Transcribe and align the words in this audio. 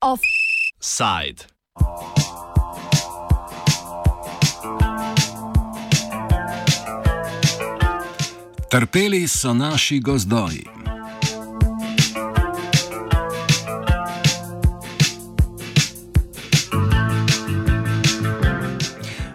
Offside. 0.00 1.46
Trpeli 8.70 9.28
so 9.28 9.54
naši 9.54 10.00
gozdoji. 10.00 10.73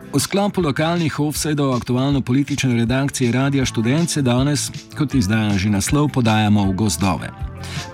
V 0.09 0.17
sklopu 0.17 0.61
lokalnih 0.65 1.19
offsajdov 1.21 1.77
aktualno-politične 1.77 2.73
redakcije 2.81 3.29
Radia 3.31 3.65
Študence 3.65 4.21
danes, 4.25 4.71
kot 4.97 5.13
izdaja 5.13 5.53
že 5.53 5.69
naslov, 5.69 6.09
podajamo 6.09 6.65
v 6.65 6.73
gozdove. 6.73 7.29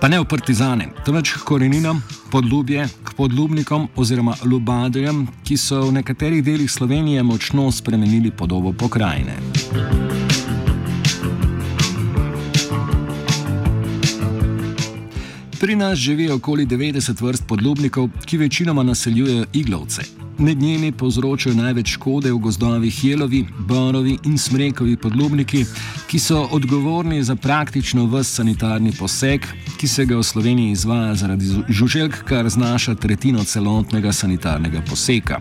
Pa 0.00 0.08
ne 0.08 0.16
v 0.20 0.24
partizane, 0.24 0.88
temveč 1.04 1.36
k 1.36 1.44
koreninam, 1.44 2.00
podlubje, 2.32 2.88
k 3.04 3.08
podlubnikom 3.20 3.92
oziroma 4.00 4.32
lubadarjem, 4.48 5.28
ki 5.44 5.60
so 5.60 5.92
v 5.92 6.00
nekaterih 6.00 6.40
delih 6.40 6.70
Slovenije 6.72 7.20
močno 7.22 7.68
spremenili 7.68 8.32
podobo 8.32 8.72
pokrajine. 8.72 9.36
Pri 15.60 15.76
nas 15.76 15.98
živi 16.00 16.30
okoli 16.32 16.64
90 16.66 17.12
vrst 17.20 17.44
podlubnikov, 17.44 18.08
ki 18.24 18.40
večinoma 18.40 18.82
naseljujejo 18.82 19.52
iglovce. 19.52 20.25
Med 20.38 20.62
njimi 20.62 20.92
povzročajo 20.92 21.54
največ 21.56 21.94
škode 21.94 22.32
v 22.32 22.38
gozdovih 22.38 23.04
jelovi, 23.04 23.46
borovi 23.58 24.18
in 24.24 24.38
smrekovi 24.38 24.96
podlubniki, 24.96 25.64
ki 26.06 26.18
so 26.18 26.42
odgovorni 26.52 27.22
za 27.24 27.36
praktično 27.36 28.04
vse 28.06 28.34
sanitarni 28.36 28.92
poseg, 28.92 29.46
ki 29.80 29.88
se 29.88 30.04
ga 30.04 30.16
v 30.16 30.22
Sloveniji 30.22 30.70
izvaja 30.70 31.14
zaradi 31.14 31.62
žuželk, 31.68 32.20
kar 32.28 32.48
znaša 32.48 32.94
tretjino 32.94 33.44
celotnega 33.44 34.12
sanitarnega 34.12 34.82
poseka. 34.90 35.40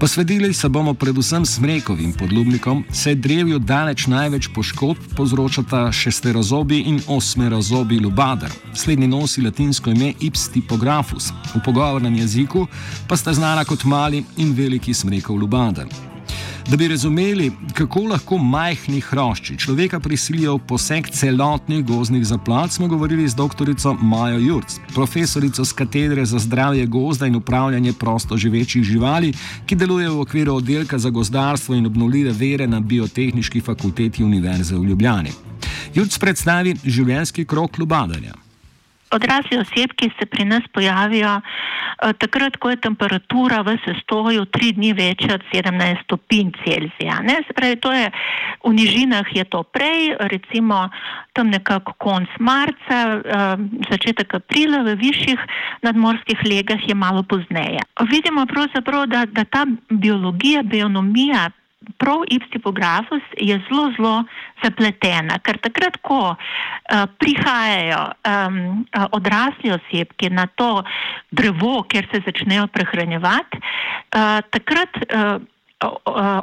Posvetili 0.00 0.52
se 0.54 0.68
bomo 0.68 0.94
predvsem 0.94 1.46
smrekovim 1.46 2.12
podlubnikom, 2.12 2.84
saj 2.92 3.14
drevijo 3.14 3.58
daleč 3.58 4.06
največ 4.06 4.48
poškodb 4.54 5.16
povzročata 5.16 5.92
šesterozobi 5.92 6.78
in 6.78 7.00
osmerozobi 7.06 7.98
lubadar. 8.00 8.50
Slednji 8.74 9.08
nosi 9.08 9.42
latinsko 9.42 9.90
ime 9.90 10.12
Ips 10.20 10.50
typografus, 10.54 11.32
v 11.54 11.64
pogovornem 11.64 12.14
jeziku 12.14 12.66
pa 13.08 13.16
sta 13.16 13.34
znana 13.34 13.64
kot 13.64 13.84
mali 13.84 14.17
in 14.36 14.52
veliki 14.52 14.94
smrekov 14.94 15.36
lubadar. 15.36 15.86
Da 16.68 16.76
bi 16.76 16.88
razumeli, 16.88 17.52
kako 17.74 18.00
lahko 18.00 18.38
majhni 18.38 19.00
hrošči 19.00 19.56
človeka 19.58 20.00
prisilijo 20.00 20.56
v 20.56 20.66
poseg 20.68 21.06
celotnih 21.10 21.84
gozdnih 21.84 22.26
zaplat, 22.26 22.72
smo 22.72 22.88
govorili 22.88 23.28
z 23.28 23.34
dr. 23.34 23.72
Majo 24.02 24.38
Jurc, 24.38 24.76
profesorico 24.94 25.64
z 25.64 25.72
katedre 25.72 26.26
za 26.26 26.38
zdravje 26.38 26.86
gozda 26.86 27.26
in 27.26 27.36
upravljanje 27.36 27.92
prosto 27.92 28.36
živečih 28.36 28.84
živali, 28.84 29.32
ki 29.66 29.76
deluje 29.76 30.10
v 30.10 30.20
okviru 30.20 30.54
oddelka 30.54 30.98
za 30.98 31.10
gozdarstvo 31.10 31.74
in 31.74 31.86
obnovljive 31.86 32.32
vere 32.32 32.66
na 32.66 32.80
Biotehnički 32.80 33.60
fakulteti 33.60 34.24
Univerze 34.24 34.76
v 34.76 34.84
Ljubljani. 34.84 35.32
Jurc 35.94 36.18
predstavi 36.18 36.76
življenjski 36.84 37.44
krok 37.44 37.78
lubadarja. 37.78 38.34
Odrasli 39.10 39.56
osebki 39.56 40.10
se 40.18 40.26
pri 40.26 40.44
nas 40.44 40.62
pojavijo 40.74 41.40
takrat, 41.98 42.56
ko 42.56 42.70
je 42.70 42.80
temperatura 42.80 43.62
v 43.66 43.76
sestoju 43.82 44.44
tri 44.54 44.72
dni 44.72 44.92
večja 44.92 45.34
od 45.34 45.42
17 45.52 46.04
stopinj 46.04 46.50
Celzija. 46.64 47.22
Se 47.46 47.52
pravi, 47.54 47.76
to 47.76 47.92
je 47.92 48.10
v 48.64 48.72
nižinah 48.74 49.26
je 49.34 49.44
to 49.44 49.62
prej, 49.62 50.16
recimo 50.18 50.88
tam 51.32 51.50
nekako 51.50 51.92
konc 51.98 52.28
marca, 52.38 52.98
eh, 53.18 53.56
začetek 53.90 54.34
aprila, 54.34 54.82
v 54.82 54.94
višjih 54.98 55.38
nadmorskih 55.82 56.38
legah 56.44 56.82
je 56.88 56.94
malo 56.94 57.22
pozneje. 57.22 57.82
Vidimo 58.10 58.46
pravzaprav, 58.46 59.06
da, 59.06 59.26
da 59.26 59.44
ta 59.44 59.66
biologija, 59.90 60.62
bionomija 60.62 61.50
prav 61.96 62.26
ipstipografus 62.28 63.22
je 63.38 63.60
zelo, 63.68 63.92
zelo 63.96 64.24
zapletena, 64.62 65.38
ker 65.44 65.58
takrat, 65.62 65.98
ko 66.02 66.34
uh, 66.34 67.04
prihajajo 67.18 68.00
um, 68.22 68.58
odrasli 69.16 69.72
osebki 69.74 70.30
na 70.30 70.46
to 70.58 70.82
drevo, 71.30 71.82
kjer 71.88 72.08
se 72.12 72.22
začnejo 72.26 72.66
prehranjevati, 72.72 73.60
uh, 73.60 74.40
takrat 74.50 74.98
uh, 75.08 75.38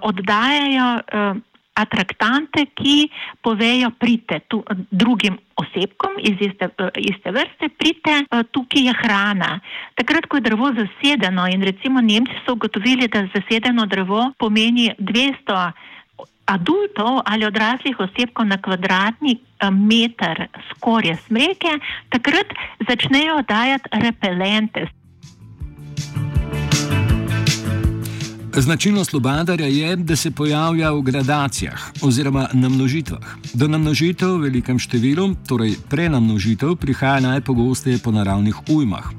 oddajajo 0.06 0.90
uh, 0.96 1.44
atraktante, 1.76 2.66
ki 2.72 3.10
povejo, 3.44 3.92
prite 4.00 4.40
tu, 4.48 4.64
drugim 4.92 5.38
osebkom 5.60 6.16
iz 6.24 6.40
iste, 6.40 6.70
iste 6.96 7.32
vrste, 7.36 7.70
prite, 7.78 8.16
tukaj 8.56 8.88
je 8.88 8.94
hrana. 9.02 9.60
Takrat, 10.00 10.28
ko 10.32 10.40
je 10.40 10.46
drevo 10.48 10.72
zasedeno 10.76 11.48
in 11.52 11.64
recimo 11.68 12.02
Nemci 12.02 12.40
so 12.46 12.56
ugotovili, 12.56 13.08
da 13.12 13.28
zasedeno 13.36 13.86
drevo 13.92 14.32
pomeni 14.40 14.92
200 15.00 15.72
adultov 16.46 17.22
ali 17.26 17.46
odraslih 17.46 18.00
osebkov 18.00 18.46
na 18.48 18.58
kvadratni 18.62 19.40
meter 19.72 20.48
skorje 20.70 21.18
smreke, 21.28 21.80
takrat 22.10 22.54
začnejo 22.90 23.42
dajati 23.48 23.90
repelente. 24.02 24.88
Značilnost 28.58 29.14
lubadarja 29.14 29.68
je, 29.68 29.96
da 29.96 30.16
se 30.16 30.32
pojavlja 30.32 30.92
v 30.92 31.02
gradacijah 31.02 31.92
oziroma 32.02 32.48
namnožitvah. 32.54 33.36
Do 33.54 33.68
namnožitev 33.68 34.38
v 34.38 34.48
velikem 34.48 34.80
številu, 34.80 35.34
torej 35.48 35.76
prenamnožitev, 35.92 36.76
prihaja 36.80 37.20
najpogosteje 37.20 38.00
po 38.00 38.16
naravnih 38.16 38.56
ujmah. 38.72 39.12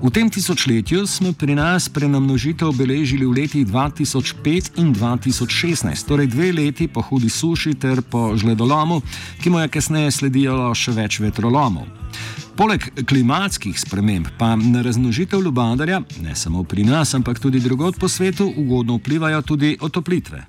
V 0.00 0.10
tem 0.10 0.30
tisočletju 0.30 1.06
smo 1.06 1.32
pri 1.32 1.54
nas 1.54 1.88
prenamnožitev 1.88 2.72
obeležili 2.72 3.28
v 3.28 3.42
letih 3.42 3.66
2005 3.68 4.80
in 4.80 4.94
2016, 4.96 6.08
torej 6.08 6.32
dve 6.32 6.52
leti 6.52 6.88
po 6.88 7.04
hudi 7.04 7.28
suši 7.28 7.74
ter 7.74 8.00
po 8.00 8.32
žledolomu, 8.36 9.02
ki 9.42 9.50
mu 9.50 9.60
je 9.60 9.68
kasneje 9.68 10.10
sledilo 10.10 10.72
še 10.74 10.96
več 10.96 11.20
vetrolomov. 11.20 11.84
Poleg 12.58 12.82
klimatskih 13.06 13.76
sprememb 13.78 14.32
pa 14.38 14.56
na 14.58 14.80
raznožitev 14.82 15.38
lubadarja, 15.38 16.00
ne 16.24 16.32
samo 16.34 16.64
pri 16.66 16.82
nas, 16.82 17.14
ampak 17.14 17.38
tudi 17.38 17.60
drugod 17.62 17.94
po 18.00 18.08
svetu, 18.10 18.48
ugodno 18.50 18.96
vplivajo 18.98 19.44
tudi 19.46 19.76
otoplitve. 19.78 20.40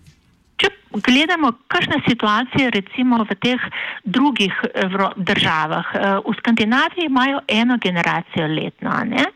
Če 0.57 0.71
gledamo, 1.05 1.51
kakšna 1.69 2.01
situacija 2.07 2.65
je 2.65 2.73
recimo 2.79 3.21
v 3.29 3.37
teh 3.45 3.69
drugih 4.09 4.57
državah. 5.21 5.93
Eh, 5.93 6.17
v 6.25 6.35
Skandinaviji 6.41 7.05
imajo 7.05 7.45
eno 7.45 7.77
generacijo 7.77 8.49
letno, 8.57 8.97
ne? 9.05 9.29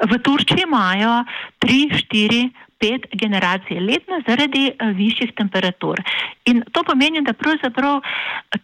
v 0.00 0.18
Turčiji 0.24 0.64
imajo 0.64 1.24
tri, 1.60 1.90
štiri. 1.92 2.46
Pet 2.74 3.06
generacij 3.16 3.78
letno 3.80 4.18
zaradi 4.26 4.66
uh, 4.68 4.90
višjih 4.98 5.30
temperatur. 5.38 6.02
In 6.50 6.58
to 6.74 6.82
pomeni, 6.84 7.22
da 7.24 7.32
pravzaprav 7.32 8.02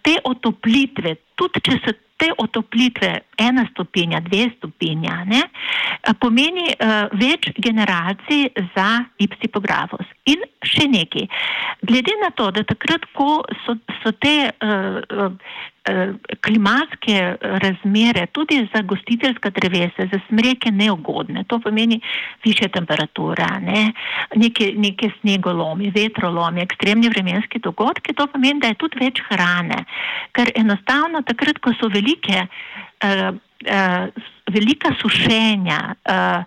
te 0.03 0.19
otoplitve, 0.27 1.15
tudi 1.39 1.63
če 1.65 1.79
so 1.87 1.95
te 2.21 2.29
otoplitve, 2.37 3.11
ena 3.41 3.65
stopinja, 3.71 4.21
dve 4.21 4.51
stopinja, 4.57 5.23
ne, 5.29 5.43
pomeni 6.21 6.69
uh, 6.75 7.09
več 7.17 7.49
generacij 7.57 8.51
za 8.75 8.89
ipsipografos. 9.25 10.05
In 10.29 10.45
še 10.67 10.87
nekaj. 10.93 11.27
Glede 11.89 12.15
na 12.21 12.31
to, 12.37 12.51
da 12.53 12.65
takrat, 12.69 13.07
ko 13.17 13.41
so, 13.65 13.77
so 14.03 14.13
te 14.21 14.35
uh, 14.53 15.01
uh, 15.09 16.13
klimatske 16.45 17.17
razmere 17.41 18.27
tudi 18.37 18.61
za 18.75 18.83
gostiteljska 18.83 19.51
drevesa, 19.57 20.07
za 20.13 20.21
smreke 20.29 20.71
neugodne, 20.71 21.45
to 21.49 21.59
pomeni 21.59 22.01
više 22.45 22.69
temperatura, 22.69 23.49
ne, 23.65 23.93
neke, 24.37 24.73
neke 24.77 25.11
snegolomi, 25.21 25.91
vetrolomi, 25.97 26.63
ekstremni 26.63 27.09
vremenski 27.09 27.59
dogodki, 27.59 28.13
to 28.15 28.27
pomeni, 28.27 28.61
da 28.61 28.75
je 28.75 28.81
tudi 28.85 29.01
več 29.01 29.23
hrane. 29.31 29.85
Ker 30.37 30.53
enostavno 30.55 31.25
takrat, 31.27 31.59
ko 31.65 31.73
so 31.81 31.89
veliki 31.89 32.10
velike, 32.11 32.47
uh, 33.05 33.37
uh, 33.67 34.09
velika 34.53 34.95
sušenja, 35.01 35.95
uh, 36.05 36.45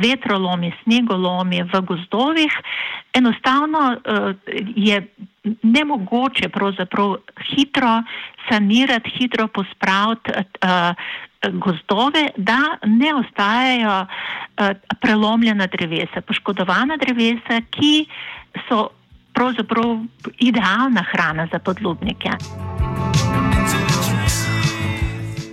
vetrolomi, 0.00 0.72
snegolomi 0.82 1.62
v 1.62 1.80
gozdovih, 1.80 2.52
enostavno 3.12 3.96
je 4.76 5.08
nemogoče 5.62 6.48
hitro 7.50 8.02
sanirati, 8.48 9.10
hitro 9.10 9.48
pospraviti. 9.48 10.30
Gozdove, 11.44 12.28
da 12.36 12.78
ne 12.86 13.14
ostajajo 13.14 14.06
prelomljena 15.00 15.66
drevesa, 15.66 16.20
poškodovana 16.20 16.96
drevesa, 16.96 17.60
ki 17.70 18.06
so 18.68 18.88
pravzaprav 19.34 19.98
idealna 20.38 21.04
hrana 21.12 21.48
za 21.52 21.58
podlubnike. 21.58 22.30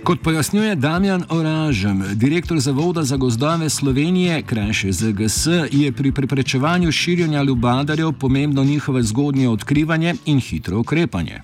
Kot 0.04 0.20
pojasnjuje 0.20 0.74
Damjan 0.76 1.24
Oražem, 1.28 2.02
direktor 2.14 2.58
Zavoda 2.58 3.02
za 3.02 3.16
gozdove 3.16 3.70
Slovenije, 3.70 4.42
krajše 4.42 4.92
ZGS, 4.92 5.46
je 5.70 5.92
pri 5.92 6.12
preprečevanju 6.12 6.92
širjenja 6.92 7.42
lubadarjev 7.42 8.12
pomembno 8.12 8.64
njihove 8.64 9.02
zgodnje 9.02 9.48
odkrivanje 9.48 10.14
in 10.24 10.40
hitro 10.40 10.78
ukrepanje. 10.78 11.42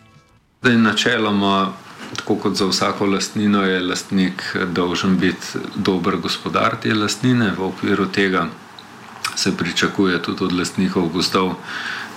Zdaj, 0.62 0.76
načeloma, 0.76 1.72
tako 2.16 2.34
kot 2.34 2.56
za 2.56 2.66
vsako 2.66 3.06
lastnino, 3.06 3.62
je 3.62 3.80
lastnik 3.80 4.56
dolžen 4.74 5.18
biti 5.18 5.46
dober 5.76 6.16
gospodar 6.16 6.76
te 6.82 6.94
lastnine. 6.94 7.52
V 7.58 7.62
okviru 7.62 8.06
tega 8.06 8.48
se 9.36 9.56
pričakuje 9.56 10.22
tudi 10.22 10.44
od 10.44 10.52
lastnikov 10.52 11.08
gozdov 11.08 11.54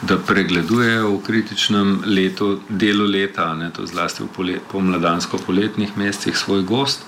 da 0.01 0.17
pregledujejo 0.17 1.11
v 1.11 1.21
kritičnem 1.23 2.03
letu, 2.05 2.59
delu 2.69 3.05
leta, 3.05 3.53
ne, 3.53 3.69
to 3.69 3.85
zlasti 3.85 4.23
v 4.23 4.57
pomladansko-poletnih 4.71 5.97
mesecih, 5.97 6.37
svoj 6.37 6.61
gost, 6.61 7.05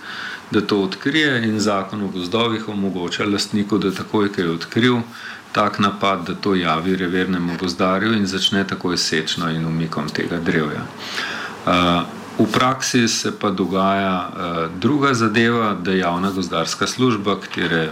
da 0.51 0.61
to 0.61 0.81
odkrije 0.81 1.41
in 1.47 1.59
zakon 1.59 2.03
o 2.03 2.07
gozdovih 2.07 2.69
omogoča 2.69 3.25
lastniku, 3.25 3.77
da 3.77 3.91
takoj, 3.91 4.29
ko 4.33 4.41
je 4.41 4.49
odkril 4.49 4.99
tak 5.53 5.79
napad, 5.79 6.25
da 6.27 6.33
to 6.35 6.55
javi 6.55 6.95
revernemu 6.95 7.57
gozdarju 7.59 8.13
in 8.13 8.25
začne 8.25 8.63
takoj 8.67 8.97
sečno 8.97 9.49
in 9.49 9.65
umikom 9.65 10.09
tega 10.09 10.39
drevja. 10.39 10.85
Uh, 11.65 12.03
V 12.37 12.47
praksi 12.49 13.07
se 13.07 13.29
pa 13.39 13.51
dogaja 13.53 14.29
uh, 14.29 14.79
druga 14.81 15.13
zadeva, 15.13 15.75
da 15.77 15.93
javna 15.93 16.31
gozdarska 16.31 16.87
služba, 16.87 17.35
katero 17.37 17.91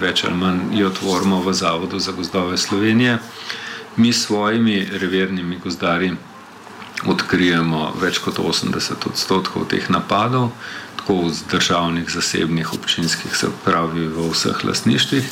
več 0.00 0.24
ali 0.24 0.38
manj 0.40 0.72
jo 0.72 0.88
tvorimo 0.90 1.42
v 1.44 1.52
Zavodu 1.52 1.98
za 1.98 2.12
gozdove 2.16 2.56
Slovenije, 2.56 3.18
uh, 3.18 3.63
mi 3.96 4.12
s 4.12 4.26
svojimi 4.26 4.88
revernimi 5.00 5.58
gozdarji 5.58 6.14
odkrijemo 7.06 7.92
več 8.00 8.18
kot 8.24 8.38
80 8.38 9.06
odstotkov 9.10 9.66
teh 9.68 9.90
napadov, 9.90 10.50
tako 10.96 11.28
z 11.28 11.44
državnih, 11.50 12.08
zasebnih, 12.08 12.72
občinskih, 12.72 13.36
se 13.36 13.50
pravi 13.64 14.06
v 14.08 14.28
vseh 14.32 14.64
lastništvih. 14.64 15.30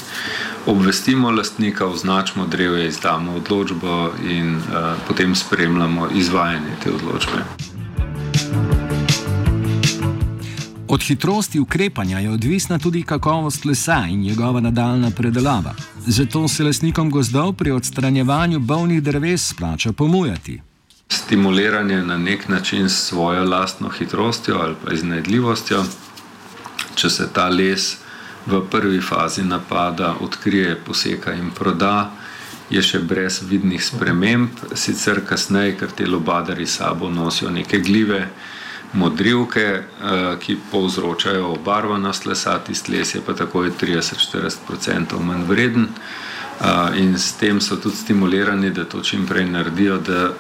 Obvestimo 0.67 1.31
lastnika, 1.31 1.87
označimo 1.87 2.47
drevje, 2.47 2.89
izdamo 2.89 3.39
odločbo 3.41 4.13
in 4.29 4.57
uh, 4.59 4.95
potem 5.09 5.35
spremljamo 5.35 6.11
izvajanje 6.15 6.77
te 6.85 6.93
odločbe. 6.93 7.72
Od 10.93 11.03
hitrosti 11.03 11.61
ukrepanja 11.61 12.19
je 12.19 12.31
odvisna 12.31 12.79
tudi 12.79 13.03
kakovost 13.03 13.65
lesa 13.65 14.05
in 14.11 14.21
njegova 14.21 14.61
nadaljna 14.61 15.11
predelava. 15.11 15.75
Zato 16.07 16.49
se 16.49 16.65
lasnikom 16.65 17.11
gozdov 17.11 17.53
pri 17.53 17.71
odstranjevanju 17.71 18.59
bolnih 18.59 19.03
dreves 19.03 19.49
splača 19.49 19.93
pomujati. 19.93 20.61
Stimuliranje 21.09 22.03
na 22.03 22.19
nek 22.19 22.49
način 22.49 22.89
s 22.89 23.09
svojo 23.09 23.45
lastno 23.45 23.89
hitrostjo 23.89 24.57
ali 24.57 24.75
pa 24.85 24.93
iznajdljivostjo, 24.93 25.85
če 26.95 27.11
se 27.11 27.29
ta 27.33 27.49
les 27.49 27.97
v 28.47 28.61
prvi 28.71 29.01
fazi 29.01 29.43
napada 29.43 30.15
odkrije, 30.21 30.77
poseka 30.87 31.33
in 31.33 31.51
proda, 31.59 32.11
je 32.71 32.83
še 32.83 32.99
brez 32.99 33.41
vidnih 33.49 33.85
sprememb, 33.85 34.49
sicer 34.75 35.25
kasneje, 35.25 35.79
ker 35.79 35.89
te 35.97 36.07
lobadari 36.07 36.67
sabo 36.67 37.09
nosijo 37.11 37.51
neke 37.51 37.79
gljive 37.79 38.29
modrivke, 38.93 39.65
eh, 39.65 40.37
ki 40.41 40.57
povzročajo 40.73 41.53
obarvanost 41.53 42.27
lesa, 42.27 42.59
tisti 42.59 42.93
les 42.93 43.15
je 43.15 43.21
pa 43.21 43.35
takoj 43.35 43.71
30-40% 43.81 45.21
manj 45.21 45.45
vreden. 45.49 45.89
Uh, 46.63 46.99
in 46.99 47.19
s 47.19 47.33
tem 47.33 47.61
so 47.61 47.77
tudi 47.77 47.97
stimulirani, 47.97 48.71
da 48.71 48.85
to 48.85 49.01
čim 49.01 49.27
prej 49.27 49.45
naredijo, 49.45 49.99
da 49.99 50.31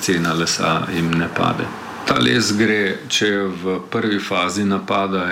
cena 0.00 0.32
lesa 0.32 0.86
jim 0.94 1.10
ne 1.10 1.28
pade. 1.36 1.64
Ta 2.06 2.20
les 2.22 2.52
gre, 2.54 2.98
če 3.08 3.26
je 3.26 3.46
v 3.62 3.80
prvi 3.90 4.20
fazi 4.22 4.64
napada, 4.64 5.24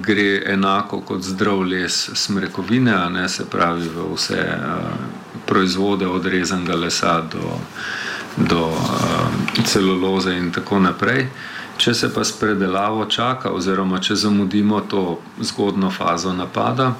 gre 0.00 0.40
enako 0.48 1.02
kot 1.04 1.20
zdrav 1.22 1.60
les 1.68 1.98
smrekovine, 2.14 2.94
ne 3.12 3.28
se 3.28 3.44
pravi 3.44 3.88
v 3.88 4.06
vse 4.14 4.46
proizvode 5.46 6.08
od 6.08 6.26
rezanega 6.26 6.78
lesa 6.80 7.20
do, 7.20 7.58
do 8.36 8.70
celuloze 9.66 10.38
in 10.38 10.48
tako 10.56 10.78
naprej. 10.78 11.26
Če 11.80 11.94
se 11.94 12.10
pa 12.12 12.24
s 12.24 12.34
predelavo 12.36 13.06
čaka, 13.08 13.54
oziroma 13.56 14.02
če 14.04 14.18
zamudimo 14.20 14.82
to 14.84 15.04
zgodno 15.40 15.88
fazo 15.90 16.32
napada, 16.36 16.90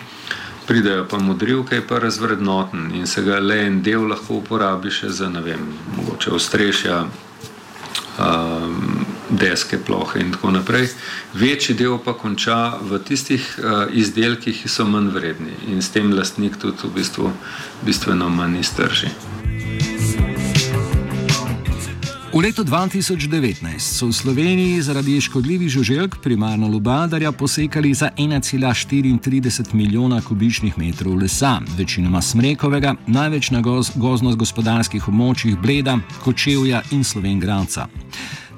pridejo 0.66 1.04
pa 1.10 1.18
modrivke 1.20 1.76
in 1.76 1.88
pa 1.88 1.98
razvrednoten 2.00 2.86
in 2.96 3.06
se 3.06 3.20
ga 3.26 3.40
le 3.44 3.58
en 3.66 3.82
del 3.84 4.06
lahko 4.08 4.38
uporabi 4.40 4.88
še 4.90 5.10
za, 5.12 5.28
ne 5.28 5.42
vem, 5.44 5.66
mogoče 5.96 6.32
ostrešja, 6.32 7.00
um, 8.20 9.04
deske, 9.30 9.78
plohe 9.86 10.20
in 10.20 10.32
tako 10.32 10.54
naprej. 10.56 10.88
Večji 11.34 11.76
del 11.76 11.98
pa 12.04 12.14
konča 12.16 12.78
v 12.80 13.02
tistih 13.04 13.44
uh, 13.58 13.84
izdelkih, 13.92 14.62
ki 14.62 14.68
so 14.68 14.88
manj 14.88 15.12
vredni 15.14 15.58
in 15.68 15.82
s 15.82 15.92
tem 15.92 16.12
lastnik 16.16 16.56
tudi 16.62 16.88
v 16.88 16.94
bistvu 16.96 17.34
bistveno 17.84 18.32
manj 18.32 18.60
iztrži. 18.64 19.12
V 22.30 22.38
letu 22.38 22.62
2019 22.62 23.58
so 23.82 24.06
v 24.06 24.14
Sloveniji 24.14 24.82
zaradi 24.82 25.20
škodljivih 25.20 25.68
žuželk 25.68 26.22
primarno 26.22 26.68
lubadarja 26.68 27.32
posekali 27.32 27.94
za 27.94 28.10
1,34 28.16 29.74
milijona 29.74 30.22
kubičnih 30.22 30.78
metrov 30.78 31.18
lesa, 31.18 31.58
večinoma 31.78 32.22
smrekovega, 32.22 32.94
največ 33.06 33.50
na 33.50 33.60
goz, 33.60 33.90
gozno-gospodarskih 33.96 35.08
območjih 35.08 35.58
Bleda, 35.58 35.98
Kočevja 36.22 36.82
in 36.94 37.02
Slovengradca. 37.04 37.88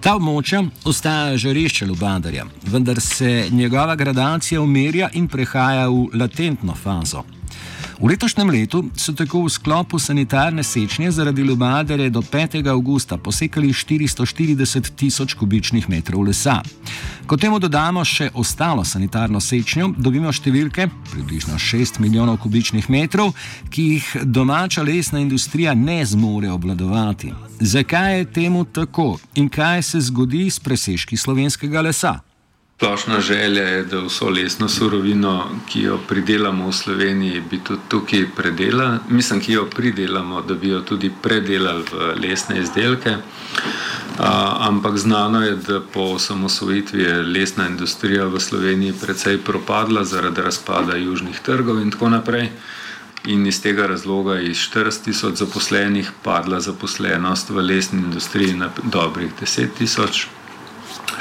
Ta 0.04 0.18
območja 0.20 0.66
ostaja 0.84 1.36
žarišče 1.40 1.86
lubadarja, 1.86 2.44
vendar 2.68 3.00
se 3.00 3.48
njegova 3.50 3.96
gradacija 3.96 4.60
umirja 4.60 5.08
in 5.16 5.28
prehaja 5.28 5.88
v 5.88 6.10
latentno 6.12 6.74
fazo. 6.74 7.24
V 8.02 8.08
letošnjem 8.10 8.50
letu 8.50 8.78
so 8.98 9.12
tako 9.14 9.44
v 9.46 9.50
sklopu 9.54 9.98
sanitarne 9.98 10.62
sečnje 10.62 11.10
zaradi 11.10 11.42
Ljubadere 11.42 12.10
do 12.10 12.22
5. 12.22 12.66
augusta 12.70 13.16
posekali 13.16 13.68
440 13.68 14.90
tisoč 14.96 15.34
kubičnih 15.34 15.90
metrov 15.90 16.22
lesa. 16.26 16.62
Ko 17.26 17.36
temu 17.36 17.60
dodamo 17.62 18.02
še 18.04 18.30
ostalo 18.34 18.82
sanitarno 18.84 19.38
sečnjo, 19.40 19.92
dobimo 19.98 20.32
številke, 20.34 20.88
približno 21.12 21.60
6 21.62 22.02
milijonov 22.02 22.40
kubičnih 22.42 22.90
metrov, 22.90 23.36
ki 23.70 23.86
jih 23.92 24.10
domača 24.24 24.82
lesna 24.82 25.22
industrija 25.22 25.74
ne 25.78 26.02
zmore 26.02 26.50
obvladovati. 26.50 27.30
Zakaj 27.60 28.18
je 28.18 28.28
temu 28.34 28.64
tako 28.64 29.14
in 29.38 29.46
kaj 29.46 29.82
se 29.82 30.02
zgodi 30.10 30.50
s 30.50 30.58
presežki 30.58 31.16
slovenskega 31.16 31.86
lesa? 31.86 32.18
Splošna 32.82 33.20
želja 33.20 33.62
je, 33.62 33.82
da 33.84 34.00
vso 34.00 34.28
lesno 34.28 34.68
surovino, 34.68 35.50
ki 35.68 35.82
jo 35.82 35.98
pridelamo 36.08 36.66
v 36.68 36.72
Sloveniji, 36.72 37.42
bi 37.50 37.60
tudi 37.64 37.80
tukaj 37.88 38.24
predelali. 38.36 38.98
Mislim, 39.08 39.40
ki 39.40 39.52
jo 39.52 39.66
pridelamo, 39.70 40.40
da 40.42 40.54
bi 40.54 40.68
jo 40.68 40.80
tudi 40.80 41.12
predelali 41.22 41.84
v 41.92 42.08
lesne 42.22 42.58
izdelke. 42.58 43.14
A, 44.18 44.56
ampak 44.58 44.98
znano 44.98 45.44
je, 45.44 45.54
da 45.56 45.80
po 45.80 46.00
osamosvojitvi 46.00 47.02
je 47.02 47.22
lesna 47.22 47.68
industrija 47.68 48.26
v 48.26 48.40
Sloveniji 48.40 48.98
precej 49.00 49.38
propadla 49.38 50.04
zaradi 50.04 50.42
razpada 50.42 50.96
južnih 50.96 51.40
trgov 51.40 51.80
in 51.80 51.90
tako 51.90 52.08
naprej. 52.08 52.50
In 53.24 53.46
iz 53.46 53.62
tega 53.62 53.86
razloga 53.86 54.34
je 54.34 54.50
iz 54.50 54.58
40 54.74 55.04
tisoč 55.04 55.38
zaposlenih 55.38 56.12
padla 56.22 56.60
zaposlenost 56.60 57.50
v 57.50 57.62
lesni 57.62 58.02
industriji 58.02 58.54
na 58.54 58.70
dobrih 58.82 59.30
10 59.40 59.68
tisoč 59.78 60.26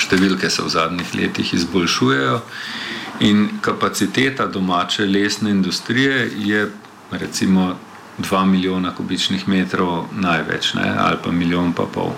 številke 0.05 0.49
se 0.49 0.63
v 0.65 0.73
zadnjih 0.73 1.15
letih 1.15 1.53
izboljšujejo 1.53 2.41
in 3.27 3.47
kapaciteta 3.61 4.47
domače 4.47 5.05
lesne 5.05 5.51
industrije 5.53 6.29
je 6.35 6.67
recimo 7.11 7.75
2 8.19 8.45
milijona 8.45 8.95
kubičnih 8.95 9.47
metrov 9.47 10.07
največ, 10.11 10.73
ne, 10.73 10.87
ali 10.97 11.17
pa 11.23 11.31
milijon 11.31 11.73
pa 11.73 11.85
pol. 11.85 12.15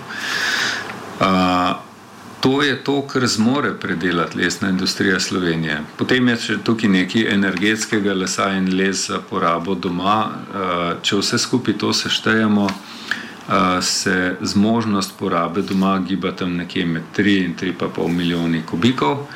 Uh, 1.20 1.74
To 2.44 2.62
je 2.62 2.76
to, 2.84 3.06
kar 3.08 3.26
zmore 3.26 3.70
predelati 3.80 4.38
lesna 4.38 4.68
industrija 4.68 5.20
Slovenije. 5.20 5.78
Potem 5.96 6.28
je 6.28 6.34
še 6.36 6.56
tukaj 6.60 6.90
nekaj 6.92 7.22
energetskega 7.32 8.12
lesa 8.12 8.50
in 8.52 8.66
les 8.76 9.06
za 9.08 9.22
porabo 9.30 9.72
doma. 9.74 10.18
Če 11.00 11.22
vse 11.22 11.38
skupaj 11.40 11.78
to 11.80 11.94
seštejemo, 11.96 12.66
se 13.80 14.36
zmožnost 14.40 15.18
porabe 15.18 15.62
doma 15.62 15.98
giba 15.98 16.32
tam 16.32 16.56
nekje 16.56 16.86
med 16.86 17.02
3 17.16 17.44
in 17.44 17.54
3,5 17.56 18.08
milijoni 18.08 18.62
kubikov. 18.62 19.26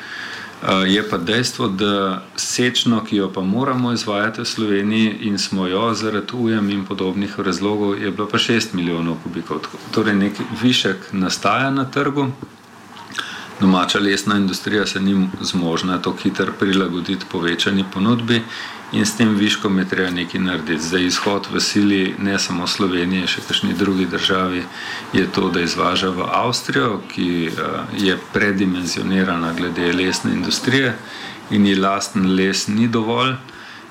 Je 0.86 1.10
pa 1.10 1.18
dejstvo, 1.18 1.68
da 1.68 2.22
sečno, 2.36 3.04
ki 3.04 3.16
jo 3.16 3.32
pa 3.32 3.40
moramo 3.40 3.92
izvajati 3.92 4.40
v 4.40 4.44
Sloveniji 4.44 5.16
in 5.20 5.38
smo 5.38 5.66
jo 5.66 5.94
zaradi 5.94 6.34
ujem 6.34 6.70
in 6.70 6.84
podobnih 6.84 7.40
razlogov, 7.40 8.02
je 8.02 8.10
bilo 8.10 8.28
pa 8.28 8.38
6 8.38 8.74
milijonov 8.74 9.16
kubikov. 9.22 9.60
Torej 9.94 10.14
nek 10.14 10.32
višek 10.62 11.12
nastaja 11.12 11.70
na 11.70 11.84
trgu. 11.84 12.26
Domača 13.60 13.98
lesna 13.98 14.36
industrija 14.36 14.86
se 14.86 15.00
ni 15.00 15.28
zmožna 15.40 15.98
tako 16.02 16.16
hitro 16.22 16.52
prilagoditi 16.58 17.26
povečani 17.30 17.84
ponudbi 17.94 18.42
in 18.92 19.06
s 19.06 19.16
tem 19.16 19.34
viškom 19.34 19.78
je 19.78 19.88
treba 19.88 20.10
nekaj 20.10 20.40
narediti. 20.40 20.82
Za 20.82 20.98
izhod 20.98 21.46
v 21.52 21.60
sili 21.60 22.14
ne 22.18 22.38
samo 22.38 22.66
Slovenije, 22.66 23.26
še 23.26 23.44
kakšni 23.48 23.74
drugi 23.74 24.06
državi 24.06 24.64
je 25.12 25.26
to, 25.32 25.50
da 25.50 25.60
izvaža 25.60 26.08
v 26.10 26.24
Avstrijo, 26.32 27.00
ki 27.12 27.50
uh, 27.52 27.84
je 27.98 28.16
predimenzionirana 28.32 29.52
glede 29.52 29.92
lesne 29.92 30.32
industrije 30.32 30.96
in 31.50 31.66
ji 31.66 31.74
lasten 31.74 32.34
les 32.34 32.68
ni 32.68 32.88
dovolj 32.88 33.34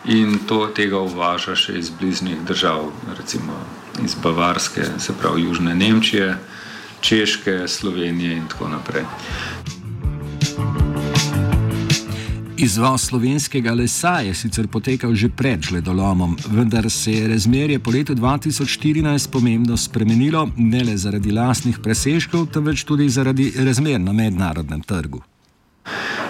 in 0.06 0.40
to 0.48 0.68
tega 0.76 0.98
uvaža 0.98 1.56
še 1.56 1.78
iz 1.78 1.90
bližnjih 1.90 2.42
držav, 2.48 2.92
recimo 3.18 3.54
iz 4.04 4.16
Bavarske, 4.16 4.86
se 5.00 5.14
pravi 5.20 5.44
Južne 5.44 5.76
Nemčije, 5.76 6.38
Češke, 7.02 7.68
Slovenije 7.68 8.38
in 8.38 8.48
tako 8.48 8.68
naprej. 8.68 9.04
Izvoz 12.58 13.02
slovenskega 13.02 13.74
lesa 13.74 14.20
je 14.26 14.34
sicer 14.34 14.68
potekal 14.68 15.14
že 15.14 15.30
pred 15.30 15.62
žledolomom, 15.62 16.38
vendar 16.50 16.90
se 16.90 17.12
je 17.14 17.28
razmerje 17.28 17.80
po 17.80 17.92
letu 17.92 18.16
2014 18.16 19.30
pomembno 19.32 19.78
spremenilo 19.78 20.50
ne 20.58 20.84
le 20.84 20.98
zaradi 20.98 21.32
lastnih 21.32 21.78
presežkov, 21.80 22.48
temveč 22.50 22.84
tudi 22.84 23.10
zaradi 23.10 23.54
razmer 23.62 24.02
na 24.02 24.14
mednarodnem 24.14 24.82
trgu. 24.82 25.22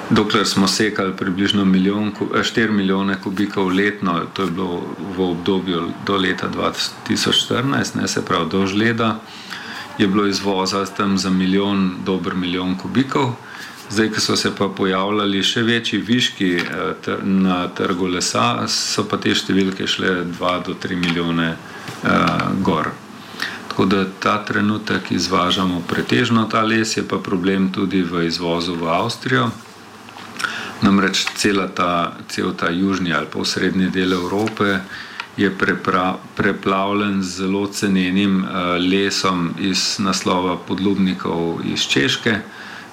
Dokler 0.09 0.47
smo 0.47 0.67
sekali 0.67 1.15
približno 1.17 1.65
milijon, 1.65 2.11
4 2.11 2.59
eh, 2.59 2.71
milijone 2.71 3.15
kubikov 3.23 3.71
letno, 3.71 4.19
to 4.33 4.43
je 4.43 4.51
bilo 4.51 4.83
v 5.17 5.31
obdobju 5.31 5.89
do 6.05 6.17
leta 6.17 6.49
2014, 6.51 8.01
ne 8.01 8.07
se 8.07 8.25
pravi 8.25 8.49
do 8.51 8.67
žleda, 8.67 9.19
je 9.97 10.07
bilo 10.07 10.27
izvoza 10.27 10.85
tam 10.85 11.17
za 11.17 11.29
milijon, 11.29 11.91
dober 12.05 12.35
milijon 12.35 12.75
kubikov. 12.75 13.46
Zdaj, 13.89 14.09
ko 14.09 14.21
so 14.21 14.35
se 14.35 14.49
pa 14.55 14.67
pojavljali 14.67 15.39
še 15.43 15.61
večji 15.63 15.97
viški 16.03 16.49
eh, 16.59 17.11
na 17.23 17.67
trgu 17.67 18.07
lesa, 18.11 18.67
so 18.67 19.05
pa 19.07 19.15
te 19.17 19.31
številke 19.31 19.87
šle 19.87 20.25
2 20.27 20.55
do 20.65 20.75
3 20.75 20.97
milijone 20.99 21.53
uh, 21.55 22.09
gor. 22.63 22.91
Tako 23.69 23.85
da 23.85 24.01
ta 24.19 24.33
trenutek 24.43 25.11
izvažamo 25.15 25.79
pretežno 25.87 26.43
ta 26.51 26.65
les, 26.67 26.97
je 26.97 27.05
pa 27.07 27.21
problem 27.23 27.69
tudi 27.71 28.01
v 28.03 28.25
izvozu 28.27 28.75
v 28.75 28.91
Avstrijo. 28.91 29.47
Namreč 30.83 31.23
ta, 31.75 32.17
cel 32.27 32.53
ta 32.59 32.69
južni 32.69 33.13
ali 33.13 33.31
pa 33.31 33.45
srednji 33.45 33.87
del 33.89 34.13
Evrope 34.13 34.81
je 35.37 35.49
prepra, 35.49 36.17
preplavljen 36.35 37.23
z 37.23 37.39
zelo 37.39 37.67
cenenim 37.67 38.43
uh, 38.43 38.75
lesom 38.83 39.53
iz 39.59 39.95
naslova 39.99 40.57
podlubnikov 40.57 41.63
iz 41.63 41.87
Češke 41.87 42.41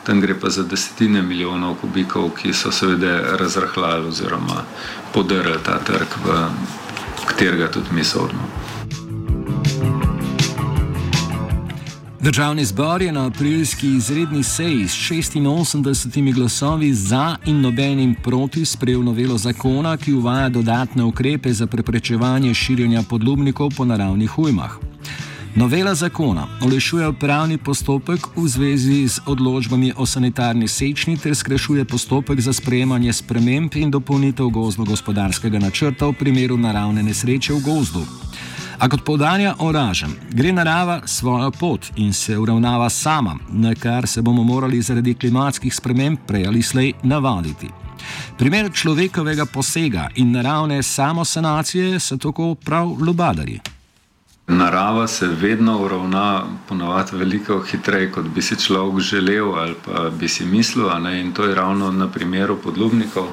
tam 0.06 0.20
gre 0.20 0.34
pa 0.40 0.50
za 0.50 0.62
desetine 0.62 1.22
milijonov 1.22 1.74
kubikov, 1.80 2.30
ki 2.36 2.52
so 2.52 2.72
seveda 2.72 3.36
razrahljali 3.40 4.08
oziroma 4.08 4.62
podrli 5.14 5.58
ta 5.64 5.78
trg, 5.78 6.18
v 6.24 6.48
katerega 7.26 7.70
tudi 7.70 7.92
mi 7.92 8.04
sodimo. 8.04 8.64
Državni 12.24 12.64
zbor 12.64 13.02
je 13.02 13.12
na 13.12 13.26
aprilski 13.26 13.88
izredni 13.96 14.42
seji 14.42 14.88
s 14.88 14.92
86 14.92 16.34
glasovi 16.34 16.94
za 16.94 17.36
in 17.44 17.60
nobenim 17.60 18.14
proti 18.22 18.64
sprejel 18.64 19.02
novelo 19.02 19.38
zakona, 19.38 19.96
ki 19.96 20.12
uvaja 20.12 20.48
dodatne 20.48 21.04
ukrepe 21.04 21.52
za 21.52 21.66
preprečevanje 21.66 22.54
širjenja 22.54 23.02
podlubnikov 23.10 23.70
po 23.76 23.84
naravnih 23.84 24.38
ujmah. 24.38 24.93
Novela 25.56 25.94
zakona 25.94 26.46
olešuje 26.62 27.12
pravni 27.12 27.58
postopek 27.58 28.26
v 28.36 28.48
zvezi 28.48 29.08
z 29.08 29.20
odločbami 29.26 29.92
o 29.96 30.06
sanitarni 30.06 30.68
sečni 30.68 31.14
ter 31.16 31.34
skrajšuje 31.34 31.84
postopek 31.84 32.40
za 32.40 32.52
sprejemanje 32.52 33.12
sprememb 33.12 33.76
in 33.76 33.90
dopolnitev 33.90 34.50
gozdno-gospodarskega 34.50 35.58
načrta 35.58 36.06
v 36.06 36.12
primeru 36.18 36.56
naravne 36.56 37.02
nesreče 37.02 37.52
v 37.54 37.60
gozdu. 37.62 38.02
A 38.78 38.88
kot 38.88 39.04
povdarja 39.06 39.54
Oražem, 39.58 40.16
gre 40.32 40.50
narava 40.52 41.06
svojo 41.06 41.50
pot 41.50 41.86
in 41.96 42.12
se 42.12 42.38
uravnava 42.38 42.90
sama, 42.90 43.36
na 43.48 43.74
kar 43.74 44.06
se 44.06 44.22
bomo 44.22 44.42
morali 44.42 44.82
zaradi 44.82 45.14
klimatskih 45.14 45.74
sprememb 45.74 46.18
prej 46.26 46.46
ali 46.46 46.62
slej 46.62 46.92
navaditi. 47.02 47.70
Primer 48.38 48.72
človekovega 48.72 49.46
posega 49.46 50.08
in 50.16 50.32
naravne 50.32 50.82
samosanacije 50.82 52.00
so 52.00 52.16
tako 52.16 52.54
prav 52.54 52.90
lubadari. 52.98 53.60
Narava 54.46 55.06
se 55.06 55.26
vedno 55.26 55.78
uravna, 55.78 56.44
ponovadi 56.68 57.16
veliko 57.16 57.60
hitreje, 57.60 58.10
kot 58.12 58.26
bi 58.28 58.42
si 58.42 58.56
človek 58.56 59.00
želel 59.00 59.54
ali 59.54 59.74
pa 59.84 60.10
bi 60.10 60.28
si 60.28 60.44
mislil. 60.44 60.90
In 61.20 61.32
to 61.32 61.44
je 61.44 61.54
ravno 61.54 61.90
na 61.90 62.08
primeru 62.08 62.56
podlubnikov. 62.56 63.28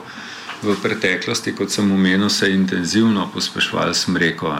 V 0.62 0.75
preteklosti, 0.77 1.56
kot 1.58 1.72
sem 1.72 1.91
omenil, 1.91 2.30
se 2.30 2.48
je 2.48 2.56
intenzivno 2.56 3.30
pospešval 3.34 3.94
smreko. 3.94 4.56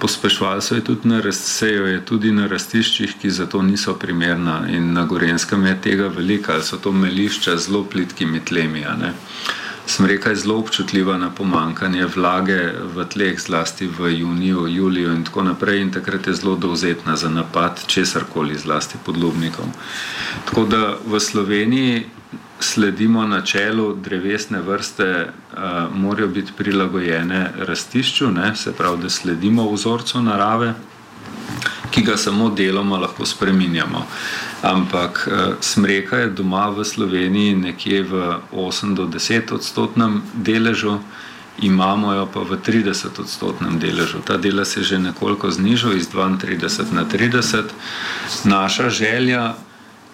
Pospešval 0.00 0.60
se 0.60 0.74
je 0.74 0.84
tudi 0.84 1.08
na, 1.08 1.22
je 1.88 2.04
tudi 2.04 2.32
na 2.32 2.46
rastiščih, 2.46 3.14
ki 3.20 3.30
za 3.30 3.46
to 3.46 3.62
niso 3.62 3.94
primerna. 3.94 4.68
In 4.68 4.92
na 4.92 5.04
Gorenskem 5.04 5.66
je 5.66 5.80
tega 5.80 6.08
veliko, 6.08 6.52
ali 6.52 6.62
so 6.62 6.76
to 6.76 6.92
melišča 6.92 7.56
z 7.56 7.64
zelo 7.64 7.84
plitkimi 7.84 8.40
tlemi. 8.40 8.84
Smreka 9.88 10.30
je 10.30 10.36
zelo 10.36 10.58
občutljiva 10.58 11.16
na 11.16 11.30
pomankanje 11.30 12.06
vlage 12.16 12.72
v 12.94 13.04
tleh, 13.08 13.40
zlasti 13.40 13.86
v 13.88 14.10
juniju, 14.20 14.66
juliju 14.68 15.14
in 15.16 15.24
tako 15.24 15.42
naprej, 15.42 15.80
in 15.80 15.92
takrat 15.92 16.26
je 16.26 16.34
zelo 16.34 16.56
dovzetna 16.56 17.16
za 17.16 17.30
napad 17.32 17.80
česar 17.86 18.24
koli, 18.32 18.58
zlasti 18.58 19.00
podlubnikov. 19.06 19.64
Tako 20.44 20.64
da 20.64 20.82
v 21.06 21.20
Sloveniji 21.20 22.04
sledimo 22.60 23.26
načelu, 23.26 23.94
drevesne 23.94 24.60
vrste 24.60 25.08
uh, 25.24 25.58
morajo 25.94 26.28
biti 26.28 26.52
prilagojene 26.56 27.50
rastišču, 27.56 28.28
ne? 28.30 28.56
se 28.56 28.72
pravi, 28.72 29.02
da 29.02 29.10
sledimo 29.10 29.70
vzorcu 29.72 30.22
narave 30.22 30.74
ki 31.90 32.02
ga 32.02 32.16
samo 32.16 32.50
deloma 32.50 32.98
lahko 32.98 33.26
spremenjamo. 33.26 34.06
Ampak 34.62 35.28
uh, 35.28 35.54
smreka 35.60 36.16
je 36.16 36.30
doma 36.30 36.68
v 36.70 36.84
Sloveniji 36.84 37.54
nekje 37.56 38.02
v 38.02 38.12
8 38.52 38.94
do 38.94 39.06
10 39.06 39.52
odstotnem 39.52 40.22
deležu, 40.34 40.98
imamo 41.62 42.12
jo 42.14 42.26
pa 42.34 42.40
v 42.40 42.58
30 42.58 43.20
odstotnem 43.20 43.78
deležu. 43.78 44.18
Ta 44.24 44.36
dela 44.36 44.64
se 44.64 44.80
je 44.80 44.84
že 44.84 44.98
nekoliko 44.98 45.50
znižal 45.50 45.96
iz 45.96 46.08
32 46.08 46.92
na 46.92 47.04
30. 47.04 47.64
Naša 48.44 48.90
želja 48.90 49.54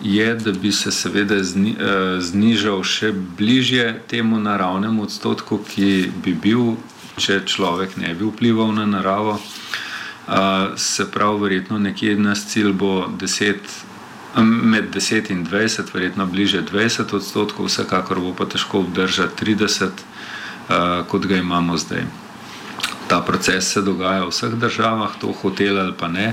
je, 0.00 0.35
da 0.35 0.52
bi 0.52 0.73
se 0.73 0.93
seveda 0.93 1.43
zni, 1.43 1.76
uh, 1.78 2.21
znižal 2.21 2.83
še 2.83 3.12
bližje 3.12 4.02
temu 4.09 4.38
naravnemu 4.38 5.02
odstotku, 5.02 5.61
ki 5.69 6.11
bi 6.25 6.35
bil, 6.35 6.76
če 7.16 7.45
človek 7.47 7.97
ne 7.97 8.14
bi 8.14 8.26
vplival 8.26 8.75
na 8.75 8.87
naravo 8.87 9.38
se 10.76 11.11
pravi, 11.11 11.40
verjetno 11.43 11.78
nekje 11.78 12.16
nas 12.16 12.47
cilj 12.49 12.73
bo 12.73 13.09
10, 13.21 13.54
med 14.43 14.95
10 14.95 15.31
in 15.31 15.47
20, 15.47 15.95
verjetno 15.95 16.26
bliže 16.26 16.62
20 16.62 17.14
odstotkov, 17.14 17.66
vsekakor 17.66 18.21
bo 18.21 18.35
pa 18.35 18.47
težko 18.47 18.78
obdržati 18.78 19.45
30, 19.45 19.85
uh, 19.85 21.07
kot 21.07 21.26
ga 21.26 21.37
imamo 21.37 21.76
zdaj. 21.76 22.04
Ta 23.09 23.21
proces 23.21 23.73
se 23.73 23.83
dogaja 23.83 24.25
v 24.25 24.33
vseh 24.33 24.54
državah, 24.57 25.19
to 25.21 25.33
hotel 25.43 25.78
ali 25.78 25.93
pa 25.99 26.09
ne. 26.09 26.33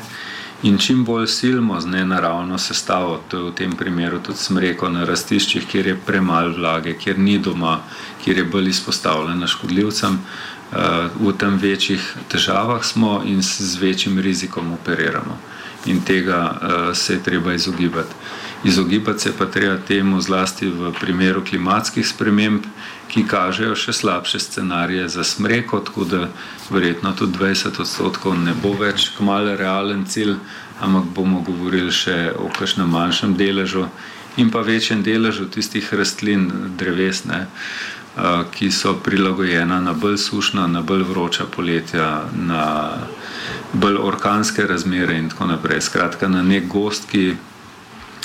In 0.64 0.78
čim 0.78 1.06
bolj 1.06 1.28
silimo 1.28 1.80
z 1.82 1.88
nenaravno 1.90 2.58
sestavo, 2.58 3.20
to 3.28 3.38
je 3.38 3.44
v 3.44 3.54
tem 3.56 3.72
primeru 3.72 4.20
tudi 4.22 4.38
smreko 4.38 4.90
na 4.90 5.06
rastiščih, 5.10 5.66
kjer 5.66 5.88
je 5.88 5.96
premalo 6.06 6.54
vlage, 6.54 6.94
kjer 6.94 7.20
ni 7.20 7.40
doma, 7.40 7.80
kjer 8.24 8.38
je 8.38 8.44
bolj 8.46 8.70
izpostavljena 8.70 9.48
škodljivcem, 9.48 10.20
v 11.20 11.34
tem 11.38 11.58
večjih 11.58 12.06
težavah 12.30 12.86
smo 12.86 13.24
in 13.26 13.42
z 13.42 13.76
večjim 13.82 14.20
rizikom 14.20 14.72
operiramo. 14.74 15.38
In 15.86 16.02
tega 16.06 16.94
se 16.94 17.14
je 17.14 17.24
treba 17.24 17.54
izogibati. 17.54 18.16
Izogibati 18.64 19.20
se 19.20 19.32
pa 19.38 19.46
treba 19.46 19.78
temu 19.78 20.22
zlasti 20.22 20.68
v 20.70 20.92
primeru 21.00 21.42
klimatskih 21.46 22.08
sprememb, 22.08 22.66
ki 23.10 23.24
kažejo 23.28 23.76
še 23.76 23.94
slabše 23.94 24.40
scenarije 24.40 25.08
za 25.10 25.24
smreko, 25.24 25.80
tako 25.80 26.06
da 26.06 26.28
verjetno 26.70 27.12
tudi 27.18 27.38
20 27.40 27.82
odstotkov 27.82 28.38
ne 28.40 28.54
bo 28.64 28.76
več 28.78 29.10
kmalo 29.18 29.56
realen 29.58 30.06
cilj, 30.06 30.36
ampak 30.80 31.10
bomo 31.16 31.42
govorili 31.42 31.92
še 31.92 32.36
o 32.38 32.52
kakšnem 32.54 32.90
manjšem 32.90 33.34
deležu 33.38 33.88
in 34.38 34.52
pa 34.52 34.62
večjem 34.62 35.02
deležu 35.04 35.50
tistih 35.52 35.90
rastlin, 35.94 36.48
drevesne 36.78 37.48
ki 38.52 38.72
so 38.72 38.94
prilagojena 39.04 39.80
na 39.82 39.94
bolj 39.94 40.18
sušna, 40.18 40.68
na 40.68 40.82
bolj 40.82 41.04
vroča 41.04 41.46
poletja, 41.48 42.28
na 42.36 42.98
bolj 43.74 43.98
orkanske 43.98 44.68
razmere 44.68 45.16
in 45.18 45.30
tako 45.30 45.48
naprej. 45.48 45.82
Skratka, 45.82 46.28
na 46.28 46.44
nek 46.44 46.68
gost, 46.68 47.08
ki 47.12 47.36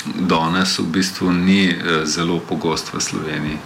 danes 0.05 0.79
v 0.79 0.85
bistvu 0.91 1.31
ni 1.31 1.69
e, 1.69 2.05
zelo 2.05 2.39
pogost 2.39 2.93
v 2.93 3.01
Sloveniji. 3.01 3.57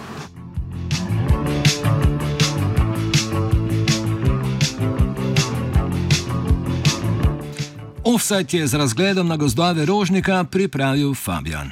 Offset 8.04 8.54
je 8.54 8.66
z 8.66 8.74
razgledom 8.74 9.28
na 9.28 9.36
gozdove 9.36 9.86
Rožnika 9.86 10.44
pripravil 10.44 11.14
Fabian. 11.14 11.70